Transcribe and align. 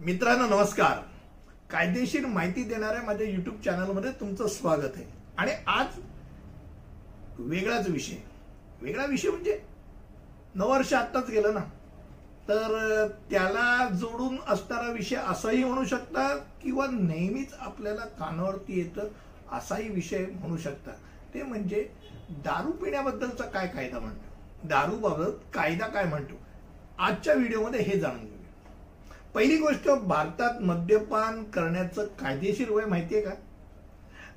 मित्रांनो 0.00 0.46
नमस्कार. 0.46 0.98
कायदेशीर 1.70 2.26
माहिती 2.26 2.62
देणाऱ्या 2.62 3.02
माझ्या 3.02 3.26
युट्यूब 3.26 3.60
चॅनलमध्ये 3.64 4.10
तुमचं 4.10 4.48
स्वागत 4.48 4.92
आहे. 4.96 5.04
आणि 5.38 5.52
आज 5.66 5.86
वेगळाच 7.38 7.88
विषय. 7.88 8.16
वेगळा 8.82 9.06
विषय 9.06 9.30
म्हणजे 9.30 9.60
नववर्ष 10.54 10.92
आत्ताच 10.94 11.30
गेलं 11.30 11.54
ना. 11.54 11.60
तर 12.48 13.08
त्याला 13.30 13.88
जोडून 13.94 14.38
असणारा 14.48 14.92
विषय 14.92 15.16
असाही 15.16 15.64
म्हणू 15.64 15.84
शकता 15.84 16.36
किंवा 16.36 16.86
नेहमीच 16.86 17.54
आपल्याला 17.60 18.04
कानावरती 18.04 18.80
येतं 18.80 19.08
असाही 19.52 19.88
विषय 19.88 20.26
म्हणू 20.26 20.56
शकता. 20.56 20.90
ते 21.34 21.42
म्हणजे 21.42 21.88
दारू 22.30 22.72
पिण्याबद्दलचा 22.72 23.44
काय 23.44 23.66
कायदा 23.66 23.98
म्हणतो? 23.98 24.68
दारूबाबत 24.68 25.32
कायदा 25.54 25.86
काय 25.86 26.04
म्हणतो? 26.04 26.34
आजच्या 26.98 27.34
व्हिडिओमध्ये 27.34 27.80
हे 27.80 28.00
जाणून 28.00 28.24
घेऊ. 28.24 28.37
पहिली 29.34 29.56
गोष्ट 29.56 29.88
भारतात 29.88 30.62
मद्यपान 30.62 31.42
करण्याचं 31.54 32.06
कायदेशीर 32.20 32.70
वय 32.70 32.84
माहितीये 32.84 33.20
का? 33.22 33.30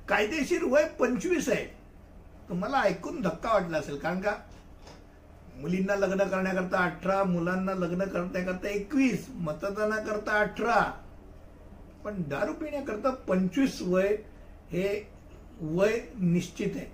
कायदेशीर 0.08 0.64
वय 0.64 0.84
पंचवीस 1.00 1.48
आहे. 1.48 1.64
तुम्हाला 2.48 2.80
ऐकून 2.82 3.20
धक्का 3.22 3.52
वाटला 3.52 3.78
असेल 3.78 3.96
कारण 3.98 4.20
का? 4.20 4.34
मुलींना 5.60 5.94
लग्न 5.96 6.24
करण्याकरता 6.24 6.84
अठरा 6.84 7.22
मुलांना 7.24 7.74
लग्न 7.74 8.04
करण्याकरता 8.04 8.68
एकवीस 8.68 9.26
मतदानाकरता 9.38 10.38
अठरा. 10.40 10.80
पण 12.04 12.22
दारू 12.28 12.52
पिण्याकरता 12.52 13.10
पंचवीस 13.28 13.80
वय 13.82 14.16
हे 14.70 14.88
वय 15.60 16.00
निश्चित 16.14 16.76
आहे. 16.76 16.86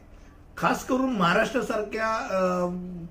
खास 0.57 0.85
करून 0.87 1.17
महाराष्ट्रासारख्या 1.17 2.11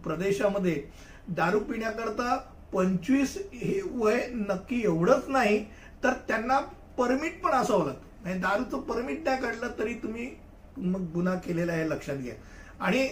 प्रदेशामध्ये 0.04 0.84
दारू 1.30 1.60
पिण्याकरता 1.60 2.36
पंचवीस 2.74 3.38
हे 3.54 3.80
वय 3.92 4.26
नक्की 4.34 4.82
एवढंच 4.84 5.28
नाही 5.30 5.64
तर 6.04 6.14
त्यांना 6.28 6.60
परमिट 6.98 7.42
पण 7.42 7.52
असावं 7.52 7.86
लागतं. 7.86 8.06
म्हणजे 8.24 8.40
दारूचं 8.40 8.80
परमिट 8.82 9.24
नाही 9.26 9.42
काढलं 9.42 9.80
तरी 9.80 9.94
तुम्ही 10.04 10.30
मग 10.78 11.12
गुन्हा 11.14 11.36
केलेला 11.36 11.74
आहे 11.74 11.90
लक्षात 11.90 12.18
घ्या. 12.18 12.34
आणि 12.80 13.08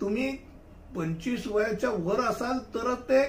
तुम्ही 0.00 0.30
पंचवीस 0.96 1.46
वयाच्या 1.46 1.90
वर 1.90 2.20
असाल 2.20 2.58
तर 2.74 2.94
ते 3.08 3.22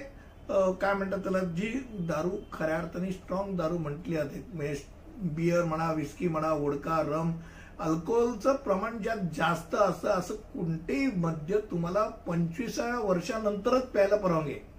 काय 0.81 0.93
म्हणतात 0.93 1.19
त्याला 1.23 1.39
जी 1.55 1.71
दारू 2.07 2.29
खऱ्या 2.53 2.77
अर्थाने 2.77 3.11
स्ट्रॉंग 3.11 3.55
दारू 3.57 3.77
म्हटली 3.77 4.15
जाते. 4.15 4.43
म्हणजे 4.53 4.93
बियर 5.35 5.63
म्हणा 5.63 5.91
विस्की 5.93 6.27
म्हणा 6.27 6.51
वोडका 6.53 7.01
रम 7.07 7.31
अल्कोहोलचं 7.79 8.55
प्रमाण 8.63 8.97
ज्यात 8.97 9.17
जास्त 9.35 9.75
असतं 9.75 10.09
असं 10.09 10.35
कोणतेही 10.53 11.05
मद्य 11.15 11.57
तुम्हाला 11.71 12.07
पंचवीसाव्या 12.27 12.99
वर्षानंतरच 12.99 13.85
प्यायला 13.85 14.15
परवानगी 14.15 14.51
आहे. 14.51 14.73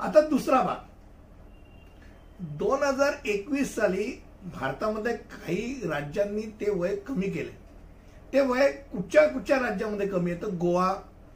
आता 0.00 0.20
दुसरा 0.20 0.60
भाग. 0.62 0.76
दोन 2.58 2.82
हजार 2.82 3.14
एकवीस 3.26 3.74
साली 3.74 4.04
भारतामध्ये 4.54 5.12
काही 5.12 5.88
राज्यांनी 5.88 6.42
ते 6.60 6.70
वय 6.70 6.96
कमी 6.96 7.30
केले. 7.30 7.50
ते 8.32 8.40
वय 8.40 8.70
कुठच्या 8.92 9.26
कुठच्या 9.28 9.58
राज्यामध्ये 9.60 10.08
कमी 10.08 10.30
येतं 10.30 10.58
गोवा 10.58 10.86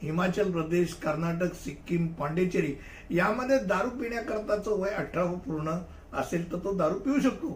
हिमाचल 0.02 0.50
प्रदेश 0.52 0.94
कर्नाटक 0.94 1.54
सिक्कीम 1.54 2.06
पांडेचेरी 2.08 2.74
यामध्ये 3.10 3.58
दारू 3.58 3.90
पिण्याकरताचं 3.90 4.78
वय 4.80 4.90
अठरा 4.90 5.24
पूर्ण 5.24 5.78
असेल 6.12 6.50
तर 6.52 6.58
तो 6.58 6.74
दारू 6.74 6.98
पिऊ 6.98 7.20
शकतो. 7.20 7.52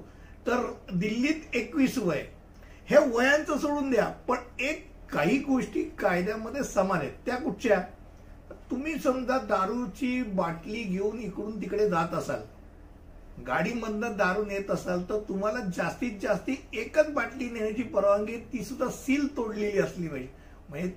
तर 0.47 0.67
दिल्लीत 0.95 1.55
एकवीस 1.55 1.99
वय. 1.99 2.25
हे 2.91 2.97
वयांचं 2.97 3.59
सोडून 3.59 3.91
द्या 3.91 4.09
पण 4.29 4.37
एक 4.61 4.87
काही 5.13 5.39
गोष्टी 5.39 5.83
कायद्यामध्ये 5.83 6.65
समान 6.65 6.99
आहेत. 6.99 7.13
त्या 7.27 7.37
कुठच्या? 7.37 7.81
तुम्ही 8.75 8.95
समजा 8.99 9.37
दारूची 9.39 10.23
बाटली 10.35 10.83
घेऊन 10.83 11.19
इकडून 11.23 11.61
तिकडे 11.61 11.89
जात 11.89 12.15
असाल 12.15 12.41
गाडीमधनं 13.47 14.17
दारू 14.17 14.45
नेत 14.45 14.71
असाल 14.71 15.03
तर 15.09 15.19
तुम्हाला 15.29 15.61
जास्तीत 15.77 16.19
जास्त 16.23 16.51
एकच 16.51 17.13
बाटली 17.15 17.49
नेण्याची 17.51 17.83
परवानगी 17.83 18.37
ती 18.53 18.65
सुद्धा 18.65 18.89
सील 18.91 19.27
तोडलेली 19.37 19.79
असली 19.79 20.09
पाहिजे. 20.09 20.29
म्हणजे 20.69 20.89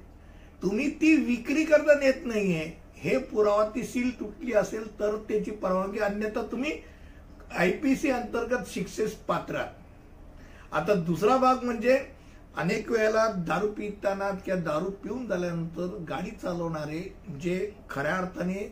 तुम्ही 0.64 0.90
ती 1.02 1.16
विक्री 1.16 1.66
करता 1.66 2.00
नेत 2.00 2.26
नाहीये 2.26 2.66
हे 2.98 3.18
पुरावा 3.26 3.70
ती 3.76 3.84
सील 3.84 4.10
तुटली 4.20 4.54
असेल 4.54 4.88
तर 5.00 5.18
त्याची 5.30 5.52
परवानगी 5.54 6.00
अन्यथा 6.00 6.42
तुम्ही 6.52 6.72
आयपीसी 7.52 8.12
अंतर्गत 8.12 8.74
शिक्षेस 8.74 9.14
पात्र 9.28 9.64
आता 10.72 10.94
दुसरा 10.96 11.38
भाग 11.38 11.64
म्हणजे 11.64 12.00
अनेक 12.56 12.92
वेळेला 12.92 13.26
दारू 13.48 13.68
पिताना 13.68 14.30
किंवा 14.46 14.60
दारू 14.62 14.90
पिऊन 15.04 15.28
झाल्यानंतर 15.28 15.96
गाडी 16.10 16.32
चालवणारे 16.32 17.02
जे 17.42 17.60
खऱ्या 17.90 18.16
अर्थाने 18.16 18.68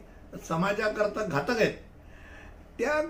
समाजाकरता 0.47 1.25
घातक 1.25 1.59
आहेत 1.59 1.73
त्या 2.79 3.01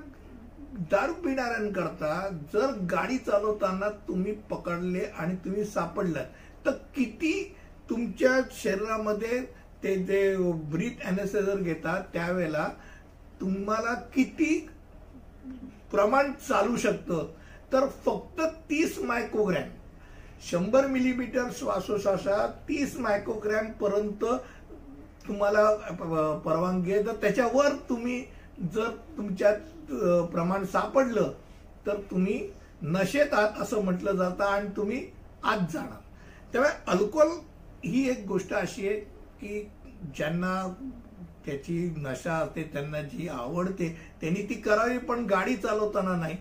दारू 0.92 1.14
पिणाऱ्यांकरता 1.14 2.28
जर 2.54 2.72
गाडी 2.92 3.18
चालवताना 3.18 3.90
तुम्ही 4.08 4.32
पकडले 4.50 5.06
आणि 5.18 5.36
तुम्ही 5.36 5.66
सापडलात 5.66 6.66
तर 6.66 6.72
किती 6.96 7.32
तुमच्या 7.90 8.40
शरीरामध्ये 8.52 9.40
ते 9.84 9.96
जे 9.96 10.36
ब्रीथ 10.70 11.06
अनेसेजर 11.08 11.58
घेतात 11.58 12.04
त्यावेळेला 12.14 12.68
तुम्हाला 13.42 13.94
किती 14.16 14.68
प्रमाण 15.92 16.32
चालू 16.50 16.78
शकतं? 16.78 17.26
तर 17.74 17.88
फक्त 18.06 18.42
तीस 18.70 18.98
मायक्रोग्रॅम 19.00 19.70
शंभर 20.42 20.88
मिलीमीटर 20.88 21.50
श्वासोश्वासात 21.58 22.50
तीस 22.68 22.96
मायक्रोग्रॅम 23.00 23.72
पर्यंत 23.72 24.26
तुम्हाला 25.28 25.70
परवानगी 26.46 26.94
आहे. 26.94 27.06
तर 27.06 27.16
त्याच्यावर 27.22 27.74
तुम्ही 27.90 28.24
जर 28.74 28.90
तुमच्यात 29.18 29.92
प्रमाण 30.32 30.66
सापडलं 30.66 31.32
तर 31.88 32.02
तुम्ही 32.12 32.40
नशेत 32.82 33.34
आहात 33.34 33.62
असं 33.62 33.84
म्हटलं 33.84 34.16
जातं 34.16 34.44
आणि 34.44 34.68
तुम्ही 34.78 35.06
आत 35.44 35.72
जाणार. 35.74 36.00
त्यामुळे 36.52 36.72
अल्कोहोल 36.88 37.32
ही 37.86 38.10
एक 38.10 38.26
गोष्ट 38.28 38.54
अशी 38.54 38.88
आहे 38.88 39.00
की 39.40 39.60
ज्यांना 40.16 40.56
त्याची 41.46 41.80
नशा 41.98 42.34
असते 42.34 42.64
त्यांना 42.74 43.02
जी 43.02 43.28
आवडते 43.28 43.88
त्यांनी 44.22 44.42
ती 44.50 44.54
करावी 44.62 44.98
पण 44.98 45.26
गाडी 45.26 45.56
चालवताना 45.56 46.16
नाही. 46.16 46.38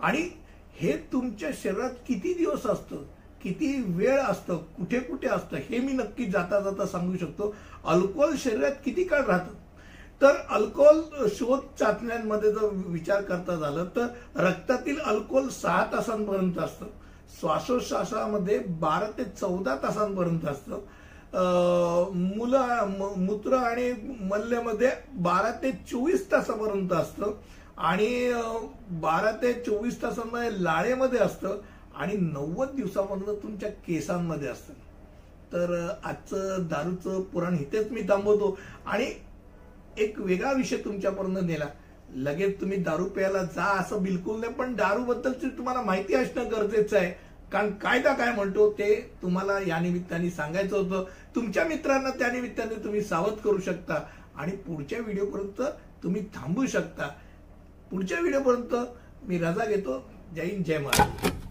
आणि 0.00 0.28
हे 0.74 0.96
तुमच्या 1.12 1.50
शरीरात 1.62 1.94
किती 2.06 2.32
दिवस 2.34 2.66
असतं? 2.66 3.02
किती 3.42 3.74
वेळ 3.86 4.18
असतं 4.20 4.56
कुठे 4.76 4.98
कुठे 5.00 5.28
असतं 5.28 5.56
हे 5.68 5.78
मी 5.78 5.92
नक्की 5.92 6.24
जाता 6.30 6.60
जाता 6.60 6.86
सांगू 6.86 7.16
शकतो. 7.16 7.54
अल्कोहोल 7.84 8.34
शरीरात 8.38 8.72
किती 8.84 9.04
काळ 9.04 9.24
राहतं? 9.26 9.60
तर 10.22 10.36
अल्कोहोल 10.50 11.28
शोध 11.28 11.60
चाचण्यांमध्ये 11.78 12.52
जर 12.52 12.68
विचार 12.86 13.22
करता 13.22 13.56
झालं 13.56 13.84
तर 13.96 14.06
रक्तातील 14.36 14.98
अल्कोहोल 15.00 15.48
सहा 15.50 15.84
तासांपर्यंत 15.92 16.58
असतं. 16.58 16.86
श्वासोश्वासामध्ये 17.40 18.58
बारा 18.80 19.06
ते 19.18 19.24
चौदा 19.40 19.76
तासांपर्यंत 19.82 20.44
असतं. 20.46 20.80
मुलं 22.36 23.14
मूत्र 23.18 23.56
आणि 23.56 23.92
मल्ल्यामध्ये 24.30 24.90
बारा 25.20 25.50
ते 25.62 25.70
चोवीस 25.90 26.30
तासापर्यंत 26.32 26.92
असतं. 26.92 27.32
आणि 27.78 28.32
बारा 29.00 29.30
ते 29.42 29.52
चोवीस 29.62 30.02
तासांमध्ये 30.02 30.62
लाळेमध्ये 30.64 31.18
असतं. 31.18 31.58
आणि 31.96 32.16
नव्वद 32.16 32.68
दिवसापर्यंत 32.68 33.42
तुमच्या 33.42 33.68
केसांमध्ये 33.86 34.48
असतं. 34.48 34.72
तर 35.52 35.88
आजचं 36.04 36.66
दारूचं 36.68 37.20
पुराण 37.22 37.54
इथेच 37.54 37.90
मी 37.92 38.02
थांबवतो. 38.02 38.58
आणि 38.86 39.12
एक 39.98 40.18
वेगळा 40.18 40.52
विषय 40.52 40.76
तुमच्यापर्यंत 40.76 41.38
नेला. 41.42 41.66
लगेच 42.14 42.60
तुम्ही 42.60 42.76
दारू 42.76 43.04
प्यायला 43.04 43.42
जा 43.42 43.64
असं 43.64 44.02
बिलकुल 44.02 44.40
नाही 44.40 44.52
पण 44.52 44.74
दारू 44.74 45.04
बद्दलची 45.04 45.48
तुम्हाला 45.48 45.82
माहिती 45.82 46.14
असणं 46.14 46.50
गरजेचं 46.50 46.96
आहे. 46.96 47.10
कारण 47.52 47.70
कायदा 47.72 48.12
काय 48.12 48.32
म्हणतो 48.32 48.70
ते 48.72 48.94
तुम्हाला 49.22 49.58
या 49.66 49.78
निमित्ताने 49.78 50.30
सांगायचं 50.30 50.76
होतं. 50.76 51.04
तुमच्या 51.34 51.64
मित्रांना 51.64 52.10
त्या 52.10 52.30
निमित्ताने 52.32 52.82
तुम्ही 52.84 53.02
सावध 53.02 53.34
करू 53.34 53.58
शकता. 53.58 54.02
आणि 54.36 54.56
पुढच्या 54.56 55.00
व्हिडिओपर्यंत 55.00 55.62
तुम्ही 56.02 56.22
थांबू 56.34 56.66
शकता. 56.66 57.08
पुढच्या 57.90 58.20
व्हिडिओपर्यंत 58.20 58.74
मी 59.28 59.38
रजा 59.38 59.64
घेतो. 59.64 60.02
जय 60.34 60.42
हिंद 60.42 60.64
जय 60.64 60.78
महाराज. 60.78 61.41